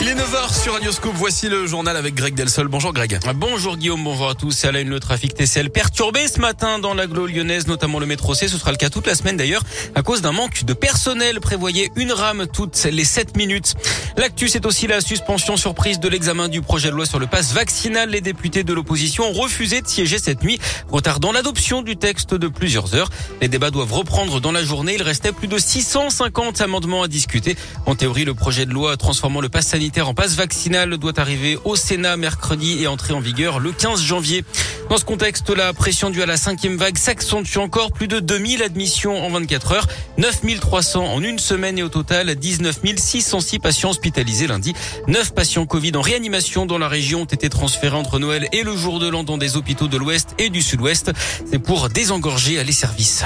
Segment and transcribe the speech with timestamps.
[0.00, 1.14] Il est 9h sur Radioscope.
[1.16, 2.68] Voici le journal avec Greg Delsol.
[2.68, 3.18] Bonjour Greg.
[3.34, 4.64] Bonjour Guillaume, bonjour à tous.
[4.64, 8.32] À la une, le trafic TCL perturbé ce matin dans l'agglo lyonnaise, notamment le métro
[8.32, 8.46] C.
[8.46, 9.62] Ce sera le cas toute la semaine d'ailleurs
[9.96, 11.40] à cause d'un manque de personnel.
[11.40, 13.74] Prévoyez une rame toutes les 7 minutes.
[14.16, 17.52] L'actu, c'est aussi la suspension surprise de l'examen du projet de loi sur le pass
[17.52, 18.10] vaccinal.
[18.10, 22.46] Les députés de l'opposition ont refusé de siéger cette nuit, retardant l'adoption du texte de
[22.46, 23.10] plusieurs heures.
[23.40, 24.94] Les débats doivent reprendre dans la journée.
[24.94, 27.56] Il restait plus de 650 amendements à discuter.
[27.84, 31.58] En théorie, le projet de loi transformant le pass sanitaire en passe vaccinal doit arriver
[31.64, 34.44] au Sénat mercredi et entrer en vigueur le 15 janvier.
[34.90, 37.90] Dans ce contexte, la pression due à la cinquième vague s'accentue encore.
[37.90, 39.86] Plus de 2000 admissions en 24 heures,
[40.18, 44.74] 9300 en une semaine et au total 19 606 patients hospitalisés lundi.
[45.08, 48.76] 9 patients Covid en réanimation dans la région ont été transférés entre Noël et le
[48.76, 51.12] jour de l'an dans des hôpitaux de l'Ouest et du Sud-Ouest.
[51.50, 53.24] C'est pour désengorger les services.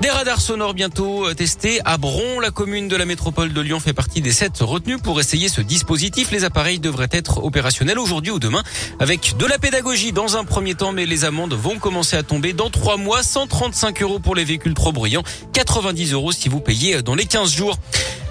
[0.00, 2.38] Des radars sonores bientôt euh, testés à Bron.
[2.38, 5.60] La commune de la métropole de Lyon fait partie des sept retenues pour essayer ce
[5.60, 6.30] dispositif.
[6.30, 8.62] Les appareils devraient être opérationnels aujourd'hui ou demain
[9.00, 12.52] avec de la pédagogie dans un premier temps, mais les amendes vont commencer à tomber
[12.52, 13.24] dans trois mois.
[13.24, 17.52] 135 euros pour les véhicules trop bruyants, 90 euros si vous payez dans les 15
[17.52, 17.76] jours.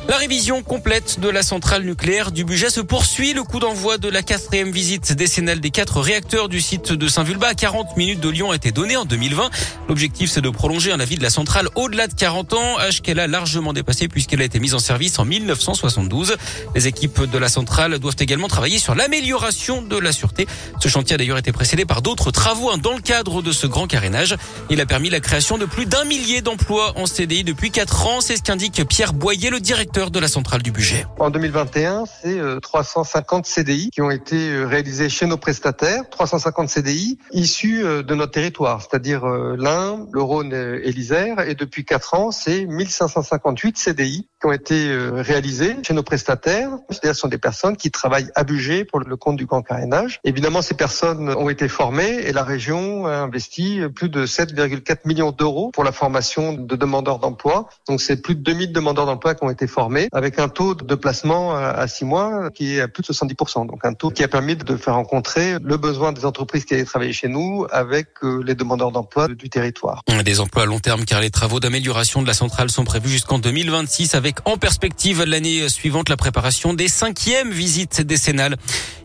[0.10, 3.34] La révision complète de la centrale nucléaire du budget se poursuit.
[3.34, 7.50] Le coup d'envoi de la quatrième visite décennale des quatre réacteurs du site de Saint-Vulbas
[7.50, 9.50] à 40 minutes de Lyon a été donné en 2020.
[9.90, 13.20] L'objectif, c'est de prolonger un avis de la centrale au-delà de 40 ans, âge qu'elle
[13.20, 16.38] a largement dépassé puisqu'elle a été mise en service en 1972.
[16.74, 20.48] Les équipes de la centrale doivent également travailler sur l'amélioration de la sûreté.
[20.80, 23.68] Ce chantier a d'ailleurs été précédé par d'autres travaux hein, dans le cadre de ce
[23.68, 24.38] grand carénage.
[24.70, 28.22] Il a permis la création de plus d'un millier d'emplois en CDI depuis 4 ans.
[28.22, 31.08] C'est ce qu'indique Pierre Boyer, le directeur de la centrale du budget.
[31.18, 36.70] En 2021, c'est 350 euh, CDI qui ont été euh, réalisés chez nos prestataires, 350
[36.70, 41.40] CDI issus euh, de notre territoire, c'est-à-dire l'Ain, le Rhône et l'Isère.
[41.40, 46.70] Et depuis 4 ans, c'est 1558 CDI qui ont été réalisés chez nos prestataires.
[46.92, 50.20] C'est-à-dire ce sont des personnes qui travaillent à budget pour le compte du grand carénage.
[50.24, 55.32] Évidemment, ces personnes ont été formées et la région a investi plus de 7,4 millions
[55.32, 57.68] d'euros pour la formation de demandeurs d'emploi.
[57.88, 60.96] Donc c'est plus de 2000 demandeurs d'emploi qui ont été formés avec un taux de
[60.96, 63.68] placement à 6 mois qui est à plus de 70%.
[63.68, 66.86] Donc un taux qui a permis de faire rencontrer le besoin des entreprises qui allaient
[66.86, 70.04] travailler chez nous avec euh, les demandeurs d'emploi du territoire.
[70.24, 73.40] Des emplois à long terme car les travaux d'amélioration de la centrale sont prévus jusqu'en
[73.40, 78.58] 2026 avec en perspective l'année suivante la préparation des cinquièmes visites décennales.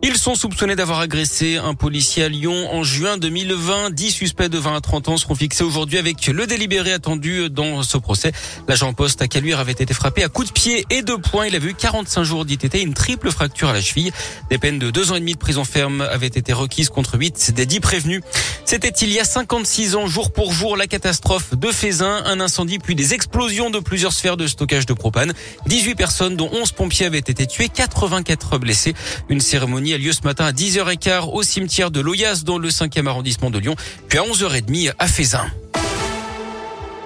[0.03, 3.91] Ils sont soupçonnés d'avoir agressé un policier à Lyon en juin 2020.
[3.91, 7.83] 10 suspects de 20 à 30 ans seront fixés aujourd'hui avec le délibéré attendu dans
[7.83, 8.33] ce procès.
[8.69, 11.47] L'agent poste à Caluire avait été frappé à coups de pied et deux points.
[11.47, 14.13] Il a vu 45 jours d'ITT, une triple fracture à la cheville.
[14.51, 17.53] Des peines de deux ans et demi de prison ferme avaient été requises contre 8
[17.55, 18.23] des 10 prévenus.
[18.65, 22.79] C'était il y a 56 ans, jour pour jour, la catastrophe de Fézin, un incendie
[22.79, 25.33] puis des explosions de plusieurs sphères de stockage de propane.
[25.67, 28.95] 18 personnes, dont 11 pompiers, avaient été tuées, 84 blessés.
[29.29, 33.07] Une cérémonie a lieu ce matin à 10h15 au cimetière de Loyas dans le 5e
[33.07, 33.75] arrondissement de Lyon,
[34.09, 35.51] puis à 11h30 à Fézin.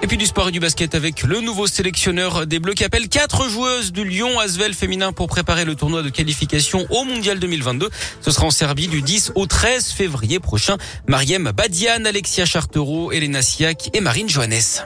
[0.03, 3.09] Et puis du sport et du basket avec le nouveau sélectionneur des Bleus qui appelle
[3.09, 7.89] quatre joueuses du Lyon Asvel féminin pour préparer le tournoi de qualification au Mondial 2022.
[8.21, 10.77] Ce sera en Serbie du 10 au 13 février prochain.
[11.07, 14.85] Mariem Badian, Alexia Chartereau, Elena Siak et Marine Johannes.